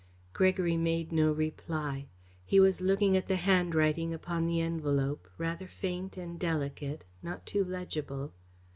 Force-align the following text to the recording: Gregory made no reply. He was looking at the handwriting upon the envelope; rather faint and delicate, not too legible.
Gregory 0.33 0.77
made 0.77 1.11
no 1.11 1.31
reply. 1.31 2.07
He 2.43 2.59
was 2.59 2.81
looking 2.81 3.15
at 3.15 3.27
the 3.27 3.35
handwriting 3.35 4.15
upon 4.15 4.47
the 4.47 4.59
envelope; 4.59 5.29
rather 5.37 5.67
faint 5.67 6.17
and 6.17 6.39
delicate, 6.39 7.05
not 7.21 7.45
too 7.45 7.63
legible. 7.63 8.33